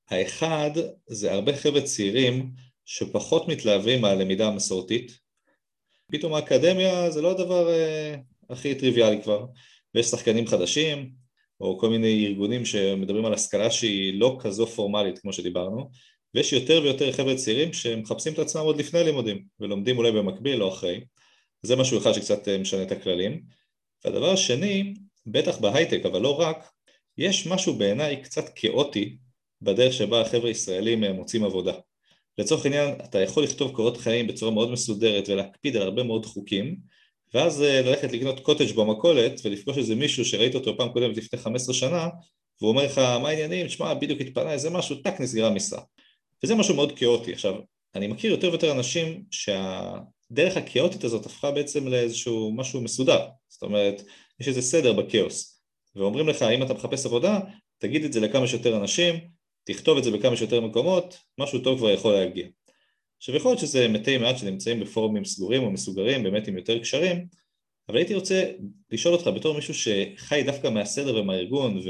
האחד 0.08 0.70
זה 1.06 1.32
הרבה 1.32 1.56
חבר'ה 1.56 1.82
צעירים 1.82 2.50
שפחות 2.84 3.48
מתלהבים 3.48 4.00
מהלמידה 4.00 4.48
המסורתית. 4.48 5.18
פתאום 6.12 6.34
האקדמיה 6.34 7.10
זה 7.10 7.22
לא 7.22 7.30
הדבר 7.30 7.70
אה, 7.70 8.16
הכי 8.50 8.74
טריוויאלי 8.74 9.22
כבר, 9.22 9.46
ויש 9.94 10.06
שחקנים 10.06 10.46
חדשים, 10.46 11.10
או 11.60 11.78
כל 11.78 11.90
מיני 11.90 12.26
ארגונים 12.26 12.64
שמדברים 12.64 13.24
על 13.24 13.34
השכלה 13.34 13.70
שהיא 13.70 14.20
לא 14.20 14.38
כזו 14.40 14.66
פורמלית 14.66 15.18
כמו 15.18 15.32
שדיברנו, 15.32 15.90
ויש 16.34 16.52
יותר 16.52 16.80
ויותר 16.82 17.12
חבר'ה 17.12 17.34
צעירים 17.34 17.72
שמחפשים 17.72 18.32
את 18.32 18.38
עצמם 18.38 18.62
עוד 18.62 18.78
לפני 18.78 19.04
לימודים, 19.04 19.44
ולומדים 19.60 19.98
אולי 19.98 20.12
במקביל 20.12 20.62
או 20.62 20.68
אחרי. 20.68 21.00
זה 21.62 21.76
משהו 21.76 21.98
אחד 21.98 22.12
שקצת 22.12 22.48
אה, 22.48 22.58
משנה 22.58 22.82
את 22.82 22.92
הכללים. 22.92 23.42
והדבר 24.04 24.32
השני, 24.32 24.94
בטח 25.26 25.58
בהייטק, 25.58 26.06
אבל 26.06 26.20
לא 26.20 26.40
רק, 26.40 26.70
יש 27.18 27.46
משהו 27.46 27.74
בעיניי 27.74 28.22
קצת 28.22 28.44
כאוטי 28.54 29.16
בדרך 29.62 29.92
שבה 29.92 30.20
החבר'ה 30.20 30.48
הישראלים 30.48 31.04
אה, 31.04 31.12
מוצאים 31.12 31.44
עבודה. 31.44 31.72
לצורך 32.38 32.64
העניין, 32.64 32.94
אתה 33.04 33.20
יכול 33.20 33.44
לכתוב 33.44 33.72
קורות 33.72 33.96
חיים 33.96 34.26
בצורה 34.26 34.52
מאוד 34.52 34.70
מסודרת 34.70 35.28
ולהקפיד 35.28 35.76
על 35.76 35.82
הרבה 35.82 36.02
מאוד 36.02 36.26
חוקים, 36.26 36.76
ואז 37.34 37.62
אה, 37.62 37.82
ללכת 37.82 38.12
לקנות 38.12 38.40
קוטג' 38.40 38.74
במכולת 38.76 39.40
ולפגוש 39.44 39.78
איזה 39.78 39.94
מישהו 39.94 40.24
שראית 40.24 40.54
אותו 40.54 40.76
פעם 40.76 40.88
קודמת 40.88 41.16
לפני 41.16 41.38
15 41.38 41.74
שנה 41.74 42.08
והוא 42.60 42.70
אומר 42.70 42.84
לך 42.84 42.98
מה 42.98 43.28
העניינים, 43.28 43.66
תשמע 43.66 43.94
בדיוק 43.94 44.20
התפנה 44.20 44.52
איזה 44.52 44.70
משהו, 44.70 44.96
טאק 44.96 45.20
נסגרה 45.20 45.50
משרה 45.50 45.82
וזה 46.44 46.54
משהו 46.54 46.74
מאוד 46.74 46.98
כאוטי. 46.98 47.32
עכשיו, 47.32 47.54
אני 47.94 48.06
מכיר 48.06 48.30
יותר 48.30 48.48
ויותר 48.48 48.72
אנשים 48.72 49.24
שהדרך 49.30 50.56
הכאוטית 50.56 51.04
הזאת 51.04 51.26
הפכה 51.26 51.50
בעצם 51.50 51.88
לאיזשהו 51.88 52.52
משהו 52.56 52.80
מסודר. 52.80 53.26
זאת 53.48 53.62
אומרת, 53.62 54.02
יש 54.40 54.48
איזה 54.48 54.62
סדר 54.62 54.92
בכאוס. 54.92 55.62
ואומרים 55.96 56.28
לך 56.28 56.42
אם 56.42 56.62
אתה 56.62 56.74
מחפש 56.74 57.06
עבודה, 57.06 57.40
תגיד 57.78 58.04
את 58.04 58.12
זה 58.12 58.20
לכמה 58.20 58.46
שיותר 58.46 58.76
אנשים, 58.76 59.14
תכתוב 59.64 59.98
את 59.98 60.04
זה 60.04 60.10
בכמה 60.10 60.36
שיותר 60.36 60.60
מקומות, 60.60 61.18
משהו 61.38 61.58
טוב 61.58 61.78
כבר 61.78 61.90
יכול 61.90 62.12
להגיע 62.12 62.46
עכשיו 63.20 63.36
יכול 63.36 63.50
להיות 63.50 63.60
שזה 63.60 63.88
מתי 63.88 64.18
מעט 64.18 64.38
שנמצאים 64.38 64.80
בפורומים 64.80 65.24
סגורים 65.24 65.62
או 65.62 65.70
מסוגרים, 65.70 66.22
באמת 66.22 66.48
עם 66.48 66.56
יותר 66.56 66.78
קשרים, 66.78 67.26
אבל 67.88 67.96
הייתי 67.96 68.14
רוצה 68.14 68.52
לשאול 68.90 69.14
אותך 69.14 69.30
בתור 69.36 69.54
מישהו 69.54 69.74
שחי 69.74 70.42
דווקא 70.46 70.68
מהסדר 70.68 71.16
ומהארגון, 71.20 71.80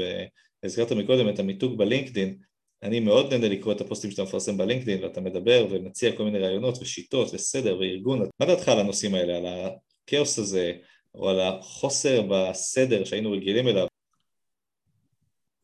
והזכרת 0.63 0.91
מקודם 0.91 1.29
את 1.29 1.39
המיתוג 1.39 1.77
בלינקדין, 1.77 2.37
אני 2.83 2.99
מאוד 2.99 3.33
נהנה 3.33 3.49
לקרוא 3.49 3.73
את 3.73 3.81
הפוסטים 3.81 4.11
שאתה 4.11 4.23
מפרסם 4.23 4.57
בלינקדין 4.57 5.03
ואתה 5.03 5.21
מדבר 5.21 5.67
ומציע 5.69 6.17
כל 6.17 6.23
מיני 6.23 6.39
רעיונות 6.39 6.77
ושיטות 6.81 7.33
וסדר 7.33 7.79
וארגון, 7.79 8.29
מה 8.39 8.45
דעתך 8.45 8.69
על 8.69 8.79
הנושאים 8.79 9.15
האלה, 9.15 9.37
על 9.37 9.45
הכאוס 9.45 10.39
הזה 10.39 10.73
או 11.15 11.29
על 11.29 11.39
החוסר 11.39 12.21
בסדר 12.21 13.03
שהיינו 13.03 13.31
רגילים 13.31 13.67
אליו? 13.67 13.87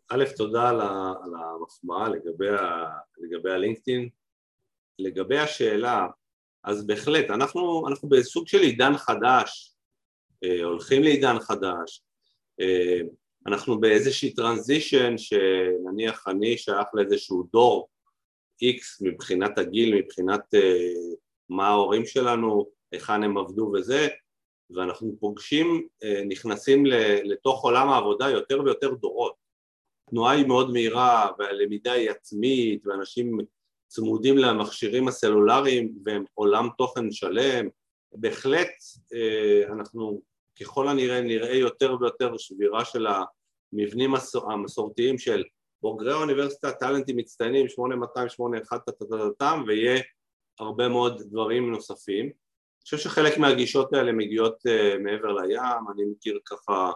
א', 0.09 0.23
תודה 0.35 0.69
על 0.69 0.81
המחמאה 0.81 2.09
לגבי, 2.09 2.47
לגבי 3.17 3.51
הלינקדאין. 3.51 4.09
לגבי 4.99 5.37
השאלה, 5.37 6.07
אז 6.63 6.87
בהחלט, 6.87 7.29
אנחנו, 7.29 7.87
אנחנו 7.87 8.09
בסוג 8.09 8.47
של 8.47 8.59
עידן 8.59 8.97
חדש, 8.97 9.75
אה, 10.43 10.63
הולכים 10.63 11.03
לעידן 11.03 11.39
חדש, 11.39 12.01
אה, 12.59 12.99
אנחנו 13.47 13.79
באיזושהי 13.79 14.33
טרנזישן 14.33 15.17
שנניח 15.17 16.27
אני 16.27 16.57
שייך 16.57 16.87
לאיזשהו 16.93 17.47
דור 17.51 17.89
X 18.63 18.81
מבחינת 19.01 19.57
הגיל, 19.57 19.95
מבחינת 19.95 20.53
אה, 20.55 20.93
מה 21.49 21.67
ההורים 21.67 22.05
שלנו, 22.05 22.65
היכן 22.91 23.23
הם 23.23 23.37
עבדו 23.37 23.71
וזה, 23.73 24.07
ואנחנו 24.69 25.15
פוגשים, 25.19 25.87
נכנסים 26.27 26.85
לתוך 27.23 27.63
עולם 27.63 27.89
העבודה 27.89 28.29
יותר 28.29 28.61
ויותר 28.63 28.93
דורות. 28.93 29.35
התנועה 30.07 30.33
היא 30.33 30.45
מאוד 30.45 30.71
מהירה 30.71 31.31
והלמידה 31.39 31.91
היא 31.91 32.09
עצמית 32.09 32.87
ואנשים 32.87 33.37
צמודים 33.87 34.37
למכשירים 34.37 35.07
הסלולריים 35.07 35.93
והם 36.05 36.23
עולם 36.33 36.69
תוכן 36.77 37.11
שלם, 37.11 37.67
בהחלט 38.13 38.69
אה, 39.13 39.73
אנחנו 39.73 40.21
ככל 40.61 40.87
הנראה 40.87 41.21
נראה 41.21 41.55
יותר 41.55 41.95
ויותר 41.99 42.37
שבירה 42.37 42.85
של 42.85 43.07
המבנים 43.73 44.13
המסורתיים 44.49 45.17
של 45.17 45.43
בוגרי 45.81 46.13
האוניברסיטה, 46.13 46.71
טאלנטים 46.71 47.17
מצטיינים, 47.17 47.69
8281 47.69 48.81
81, 48.87 49.67
ויהיה 49.67 50.01
הרבה 50.59 50.87
מאוד 50.87 51.21
דברים 51.21 51.71
נוספים. 51.71 52.25
אני 52.25 52.83
חושב 52.83 52.97
שחלק 52.97 53.37
מהגישות 53.37 53.93
האלה 53.93 54.11
מגיעות 54.11 54.57
uh, 54.67 54.99
מעבר 54.99 55.31
לים, 55.33 55.61
אני 55.93 56.03
מכיר 56.11 56.39
ככה 56.45 56.91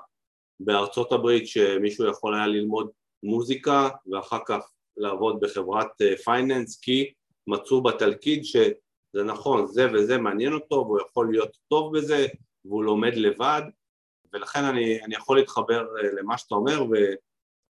בארצות 0.60 1.12
הברית 1.12 1.48
שמישהו 1.48 2.10
יכול 2.10 2.36
היה 2.36 2.48
ללמוד 2.48 2.90
מוזיקה 3.24 3.90
ואחר 4.12 4.40
כך 4.48 4.72
לעבוד 4.98 5.40
בחברת 5.40 5.88
פייננס 6.24 6.78
אה, 6.78 6.82
כי 6.82 7.14
מצאו 7.48 7.84
בתלכיד 7.84 8.44
שזה 8.46 9.24
נכון, 9.26 9.68
זה 9.68 9.88
וזה 9.94 10.18
מעניין 10.18 10.54
אותו 10.54 10.76
והוא 10.76 11.00
יכול 11.02 11.32
להיות 11.32 11.58
טוב 11.68 11.98
בזה 11.98 12.28
והוא 12.66 12.84
לומד 12.84 13.16
לבד 13.16 13.62
ולכן 14.34 14.64
אני, 14.64 15.04
אני 15.04 15.16
יכול 15.16 15.38
להתחבר 15.38 15.80
אה, 15.80 16.12
למה 16.14 16.38
שאתה 16.38 16.56
אומר 16.56 16.84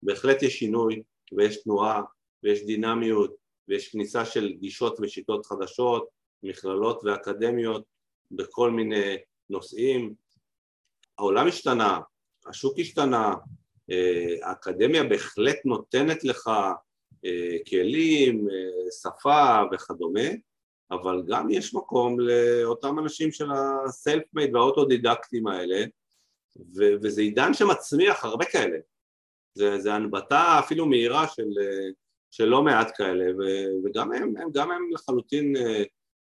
ובהחלט 0.03 0.43
יש 0.43 0.59
שינוי 0.59 1.03
ויש 1.33 1.63
תנועה 1.63 2.03
ויש 2.43 2.67
דינמיות 2.67 3.35
ויש 3.69 3.93
כניסה 3.93 4.25
של 4.25 4.53
גישות 4.61 5.01
ושיטות 5.01 5.47
חדשות, 5.47 6.09
מכללות 6.43 7.01
ואקדמיות 7.05 7.85
בכל 8.31 8.71
מיני 8.71 9.17
נושאים. 9.51 10.15
העולם 11.19 11.47
השתנה, 11.47 12.01
השוק 12.47 12.79
השתנה, 12.79 13.35
אה, 13.91 14.49
האקדמיה 14.49 15.05
בהחלט 15.05 15.57
נותנת 15.65 16.25
לך 16.25 16.51
כלים, 17.69 18.49
אה, 18.51 18.91
שפה 19.03 19.63
וכדומה, 19.73 20.29
אבל 20.91 21.23
גם 21.27 21.51
יש 21.51 21.75
מקום 21.75 22.21
לאותם 22.21 22.99
אנשים 22.99 23.33
של 23.33 23.47
הסלף 23.53 24.23
מייד 24.33 24.55
והאוטודידקטים 24.55 25.47
האלה, 25.47 25.85
ו- 26.57 26.95
וזה 27.03 27.21
עידן 27.21 27.55
שמצמיח 27.55 28.25
הרבה 28.25 28.45
כאלה. 28.45 28.79
זה, 29.55 29.79
זה 29.79 29.95
הנבטה 29.95 30.59
אפילו 30.59 30.87
מהירה 30.87 31.29
של, 31.29 31.49
של 32.31 32.45
לא 32.45 32.63
מעט 32.63 32.93
כאלה, 32.97 33.25
ו- 33.39 33.85
וגם 33.85 34.13
הם, 34.13 34.37
הם, 34.37 34.49
גם 34.55 34.71
הם 34.71 34.91
לחלוטין 34.93 35.57
אה, 35.57 35.83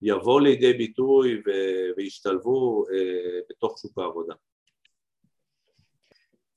יבואו 0.01 0.39
לידי 0.39 0.74
ביטוי 0.74 1.41
ו- 1.48 1.89
וישתלבו 1.98 2.86
בתוך 3.50 3.79
שוק 3.81 3.98
העבודה. 3.98 4.34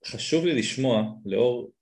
חשוב 0.07 0.45
לי 0.45 0.55
לשמוע, 0.55 1.03
לאור 1.27 1.73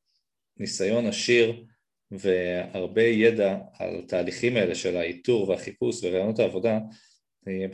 ניסיון 0.57 1.07
עשיר 1.07 1.64
והרבה 2.11 3.02
ידע 3.02 3.59
על 3.79 4.02
תהליכים 4.09 4.57
האלה 4.57 4.75
של 4.75 4.97
האיתור 4.97 5.49
והחיפוש 5.49 6.05
ורעיונות 6.05 6.38
העבודה, 6.38 6.79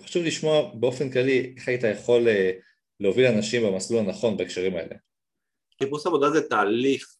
חשוב 0.00 0.22
לשמוע 0.22 0.74
באופן 0.74 1.10
כללי 1.10 1.54
איך 1.56 1.68
היית 1.68 1.82
יכול 1.84 2.28
אה, 2.28 2.52
להוביל 3.00 3.26
אנשים 3.26 3.62
במסלול 3.62 4.00
הנכון 4.00 4.36
בהקשרים 4.36 4.76
האלה. 4.76 4.96
חיפוש 5.82 6.06
עבודה 6.06 6.30
זה 6.30 6.48
תהליך, 6.48 7.16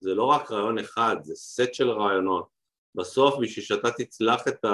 זה 0.00 0.14
לא 0.14 0.24
רק 0.24 0.50
רעיון 0.50 0.78
אחד, 0.78 1.16
זה 1.22 1.34
סט 1.34 1.74
של 1.74 1.90
רעיונות. 1.90 2.48
בסוף 2.94 3.34
בשביל 3.40 3.64
שאתה 3.64 3.90
תצלח 3.90 4.48
את 4.48 4.64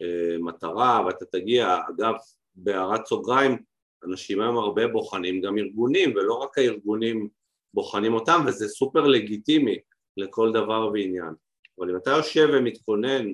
המטרה 0.00 1.06
ואתה 1.06 1.24
תגיע, 1.24 1.78
אגב, 1.90 2.14
בהערת 2.54 3.06
סוגריים, 3.06 3.58
אנשים 4.04 4.40
היום 4.40 4.56
הרבה 4.56 4.88
בוחנים 4.88 5.40
גם 5.40 5.58
ארגונים, 5.58 6.14
ולא 6.16 6.34
רק 6.34 6.58
הארגונים 6.58 7.28
בוחנים 7.74 8.14
אותם, 8.14 8.40
וזה 8.46 8.68
סופר 8.68 9.06
לגיטימי 9.06 9.78
לכל 10.16 10.52
דבר 10.52 10.90
ועניין. 10.92 11.34
אבל 11.78 11.90
אם 11.90 11.96
אתה 11.96 12.10
יושב 12.10 12.48
ומתכונן 12.52 13.26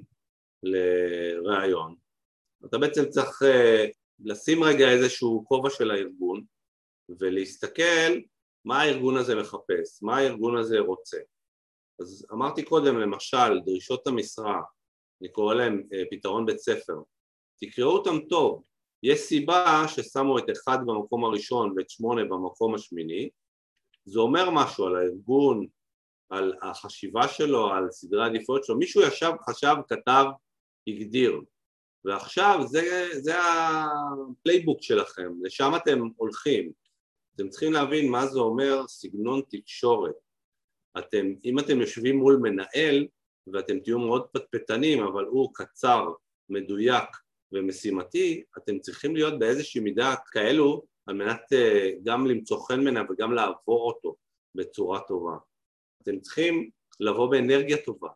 לראיון, 0.63 1.95
אתה 2.65 2.79
בעצם 2.79 3.09
צריך 3.09 3.43
אה, 3.43 3.87
לשים 4.25 4.65
רגע 4.65 4.91
איזשהו 4.91 5.45
כובע 5.47 5.71
של 5.71 5.91
הארגון 5.91 6.45
ולהסתכל 7.09 8.13
מה 8.65 8.81
הארגון 8.81 9.17
הזה 9.17 9.35
מחפש, 9.35 10.03
מה 10.03 10.17
הארגון 10.17 10.59
הזה 10.59 10.79
רוצה. 10.79 11.19
אז 12.01 12.27
אמרתי 12.33 12.63
קודם 12.63 12.99
למשל 12.99 13.61
דרישות 13.65 14.07
המשרה, 14.07 14.61
אני 15.21 15.33
קורא 15.33 15.55
להם 15.55 15.83
אה, 15.93 16.03
פתרון 16.11 16.47
בית 16.47 16.59
ספר, 16.59 16.95
תקראו 17.61 17.91
אותם 17.91 18.19
טוב, 18.29 18.63
יש 19.03 19.21
סיבה 19.21 19.85
ששמו 19.89 20.39
את 20.39 20.45
אחד 20.53 20.79
במקום 20.87 21.25
הראשון 21.25 21.75
ואת 21.77 21.91
שמונה 21.91 22.25
במקום 22.25 22.75
השמיני, 22.75 23.31
זה 24.05 24.21
אומר 24.21 24.51
משהו 24.51 24.87
על 24.87 24.97
הארגון, 24.97 25.67
על 26.33 26.55
החשיבה 26.63 27.29
שלו, 27.29 27.73
על 27.73 27.91
סדרי 27.91 28.23
העדיפויות 28.23 28.65
שלו, 28.65 28.77
מישהו 28.77 29.03
ישב, 29.03 29.33
חשב, 29.49 29.75
כתב, 29.89 30.25
הגדיר, 30.87 31.41
ועכשיו 32.05 32.61
זה, 32.67 33.09
זה 33.13 33.33
ה 33.39 33.55
playbook 33.55 34.83
שלכם, 34.83 35.33
לשם 35.43 35.73
אתם 35.77 36.09
הולכים, 36.17 36.73
אתם 37.35 37.49
צריכים 37.49 37.73
להבין 37.73 38.11
מה 38.11 38.27
זה 38.27 38.39
אומר 38.39 38.87
סגנון 38.87 39.43
תקשורת, 39.51 40.15
אתם, 40.99 41.27
אם 41.45 41.59
אתם 41.59 41.81
יושבים 41.81 42.17
מול 42.17 42.37
מנהל 42.43 43.07
ואתם 43.53 43.81
תהיו 43.81 43.99
מאוד 43.99 44.27
פטפטנים 44.33 45.03
אבל 45.03 45.25
הוא 45.25 45.51
קצר, 45.55 46.13
מדויק 46.49 47.09
ומשימתי, 47.53 48.43
אתם 48.59 48.79
צריכים 48.79 49.17
להיות 49.17 49.39
באיזושהי 49.39 49.81
מידה 49.81 50.15
כאלו 50.31 50.83
על 51.07 51.15
מנת 51.15 51.53
אה, 51.53 51.91
גם 52.05 52.27
למצוא 52.27 52.67
חן 52.67 52.81
מנה 52.81 53.03
וגם 53.11 53.33
לעבור 53.33 53.93
אותו 53.93 54.17
בצורה 54.55 55.01
טובה. 55.01 55.52
אתם 56.03 56.21
צריכים 56.21 56.71
לבוא 57.01 57.31
באנרגיה 57.31 57.77
טובה, 57.85 58.09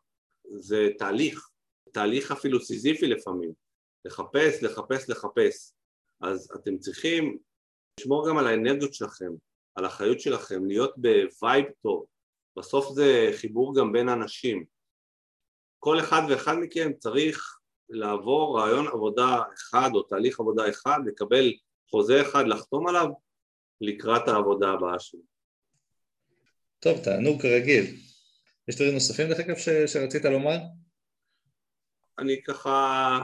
זה 0.48 0.88
תהליך, 0.98 1.48
תהליך 1.92 2.32
אפילו 2.32 2.60
סיזיפי 2.60 3.06
לפעמים, 3.06 3.52
לחפש, 4.04 4.62
לחפש, 4.62 5.10
לחפש. 5.10 5.72
אז 6.20 6.50
אתם 6.54 6.78
צריכים 6.78 7.38
לשמור 8.00 8.28
גם 8.28 8.38
על 8.38 8.46
האנרגיות 8.46 8.94
שלכם, 8.94 9.32
על 9.74 9.84
החיות 9.84 10.20
שלכם, 10.20 10.66
להיות 10.66 10.94
ב 10.96 11.10
vibe 11.10 11.66
טוב. 11.82 12.06
בסוף 12.56 12.94
זה 12.94 13.30
חיבור 13.36 13.74
גם 13.76 13.92
בין 13.92 14.08
אנשים. 14.08 14.64
כל 15.78 16.00
אחד 16.00 16.22
ואחד 16.30 16.56
מכם 16.60 16.92
צריך 16.98 17.58
לעבור 17.88 18.58
ריאיון 18.60 18.86
עבודה 18.86 19.42
אחד 19.54 19.90
או 19.94 20.02
תהליך 20.02 20.40
עבודה 20.40 20.70
אחד, 20.70 20.98
לקבל 21.06 21.52
חוזה 21.90 22.22
אחד, 22.22 22.44
לחתום 22.46 22.88
עליו 22.88 23.06
לקראת 23.80 24.28
העבודה 24.28 24.70
הבאה 24.70 24.98
שלו. 24.98 25.35
טוב, 26.86 27.04
תענוג 27.04 27.42
כרגיל. 27.42 27.84
יש 28.68 28.76
דברים 28.76 28.94
נוספים 28.94 29.28
דרך 29.28 29.40
אגב 29.40 29.56
שרצית 29.86 30.24
לומר? 30.24 30.56
אני 32.18 32.42
ככה 32.42 33.18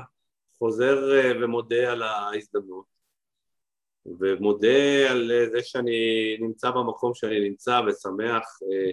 חוזר 0.59 1.12
אה, 1.12 1.33
ומודה 1.44 1.92
על 1.92 2.03
ההזדמנות 2.03 2.85
ומודה 4.07 5.11
על 5.11 5.31
זה 5.53 5.62
שאני 5.62 6.37
נמצא 6.40 6.70
במקום 6.70 7.14
שאני 7.14 7.40
נמצא 7.40 7.81
ושמח 7.87 8.59
אה, 8.62 8.90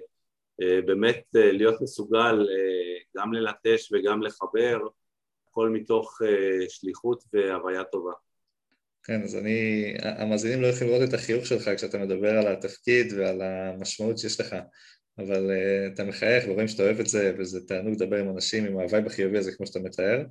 אה, 0.62 0.82
באמת 0.82 1.24
להיות 1.34 1.82
מסוגל 1.82 2.48
גם 3.18 3.34
ללטש 3.34 3.92
וגם 3.92 4.22
לחבר, 4.22 4.80
הכל 5.48 5.70
מתוך 5.70 6.22
שליחות 6.70 7.24
והוויה 7.34 7.84
טובה. 7.84 8.14
כן, 9.10 9.24
אז 9.24 9.36
אני, 9.36 9.94
המאזינים 10.02 10.62
לא 10.62 10.68
יכולים 10.68 10.94
לראות 10.94 11.10
את 11.10 11.14
החיוך 11.14 11.46
שלך 11.46 11.70
כשאתה 11.76 11.98
מדבר 11.98 12.38
על 12.38 12.48
התפקיד 12.48 13.14
ועל 13.14 13.42
המשמעות 13.42 14.18
שיש 14.18 14.40
לך, 14.40 14.56
אבל 15.18 15.52
אה, 15.52 15.94
אתה 15.94 16.04
מחייך 16.04 16.46
ורואים 16.48 16.68
שאתה 16.68 16.84
אוהב 16.84 17.00
את 17.00 17.08
זה, 17.08 17.34
וזה 17.38 17.60
תענוג 17.68 17.94
לדבר 17.94 18.18
עם 18.18 18.30
אנשים 18.30 18.66
עם 18.66 18.80
ה 18.80 18.86
vibe 18.86 19.08
החיובי 19.08 19.38
הזה 19.38 19.52
כמו 19.52 19.68
שאתה 19.68 19.80
מתאר, 19.80 20.24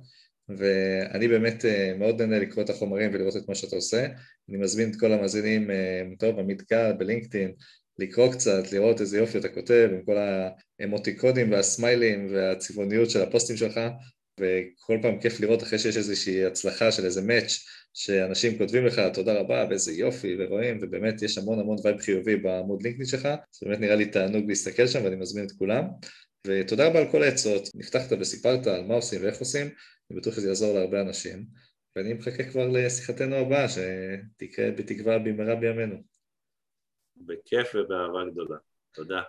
ואני 0.49 1.27
באמת 1.27 1.65
אה, 1.65 1.97
מאוד 1.97 2.21
נהנה 2.21 2.39
לקרוא 2.39 2.63
את 2.63 2.69
החומרים 2.69 3.11
ולראות 3.13 3.37
את 3.37 3.49
מה 3.49 3.55
שאתה 3.55 3.75
עושה. 3.75 4.05
אני 4.49 4.57
מזמין 4.57 4.89
את 4.91 4.95
כל 4.99 5.13
המאזינים, 5.13 5.69
אה, 5.69 6.17
טוב, 6.19 6.39
עמית 6.39 6.63
גל 6.71 6.93
בלינקדאין, 6.97 7.51
לקרוא 7.99 8.33
קצת, 8.33 8.71
לראות 8.71 9.01
איזה 9.01 9.17
יופי 9.17 9.37
אתה 9.37 9.49
כותב 9.49 9.89
עם 9.93 10.01
כל 10.05 10.17
האמוטיקונים 10.79 11.51
והסמיילים 11.51 12.27
והצבעוניות 12.33 13.09
של 13.09 13.21
הפוסטים 13.21 13.57
שלך, 13.57 13.79
וכל 14.39 14.97
פעם 15.01 15.19
כיף 15.19 15.39
לראות 15.39 15.63
אחרי 15.63 15.79
שיש 15.79 15.97
איזושהי 15.97 16.45
הצלחה 16.45 16.91
של 16.91 17.05
איזה 17.05 17.21
match 17.21 17.59
שאנשים 17.99 18.57
כותבים 18.57 18.85
לך 18.85 19.01
תודה 19.13 19.39
רבה 19.39 19.65
ואיזה 19.69 19.91
יופי 19.91 20.35
ורואים 20.39 20.77
ובאמת 20.81 21.21
יש 21.21 21.37
המון 21.37 21.59
המון 21.59 21.77
vibe 21.83 21.97
חיובי 21.97 22.35
בעמוד 22.35 22.83
לינקדאין 22.83 23.07
שלך 23.07 23.27
זה 23.51 23.65
באמת 23.65 23.79
נראה 23.79 23.95
לי 23.95 24.05
תענוג 24.05 24.45
להסתכל 24.47 24.87
שם 24.87 25.03
ואני 25.03 25.15
מזמין 25.15 25.45
את 25.45 25.51
כולם. 25.51 25.83
ותודה 26.47 26.87
רבה 26.87 26.99
על 26.99 27.11
כל 27.11 27.23
העצות, 27.23 27.69
נפתחת 27.75 28.11
וסיפרת 28.19 28.67
על 28.67 28.85
מה 28.85 28.93
עושים 28.93 29.23
ואיך 29.23 29.39
עושים 29.39 29.67
אני 30.11 30.19
בטוח 30.19 30.35
שזה 30.35 30.47
יעזור 30.47 30.73
להרבה 30.73 31.01
אנשים. 31.01 31.45
ואני 31.95 32.13
מחכה 32.13 32.43
כבר 32.43 32.67
לשיחתנו 32.67 33.35
הבאה 33.35 33.65
שתקרה 33.69 34.71
בתקווה 34.71 35.19
במהרה 35.19 35.55
בימינו. 35.55 35.95
בכיף 37.17 37.75
ובאהבה 37.75 38.31
גדולה, 38.31 38.57
תודה. 38.91 39.21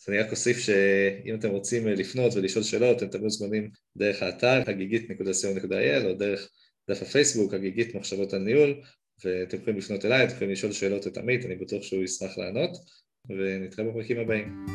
אז 0.00 0.08
אני 0.08 0.18
רק 0.18 0.30
אוסיף 0.30 0.58
שאם 0.58 1.34
אתם 1.38 1.50
רוצים 1.50 1.88
לפנות 1.88 2.32
ולשאול 2.34 2.64
שאלות, 2.64 2.98
אתם 2.98 3.08
תמיד 3.08 3.24
מוזמנים 3.24 3.70
דרך 3.96 4.22
האתר 4.22 4.62
הגיגית.co.il 4.66 6.04
או 6.04 6.14
דרך 6.14 6.50
דף 6.90 7.02
הפייסבוק, 7.02 7.54
הגיגית 7.54 7.94
מחשבות 7.94 8.32
על 8.32 8.42
ניהול, 8.42 8.80
ואתם 9.24 9.56
יכולים 9.56 9.78
לפנות 9.78 10.04
אליי, 10.04 10.24
אתם 10.24 10.34
יכולים 10.34 10.52
לשאול 10.52 10.72
שאלות 10.72 11.06
את 11.06 11.18
עמית, 11.18 11.46
אני 11.46 11.56
בטוח 11.56 11.82
שהוא 11.82 12.04
ישמח 12.04 12.38
לענות, 12.38 12.70
ונתראה 13.28 13.88
בפרקים 13.88 14.18
הבאים. 14.18 14.66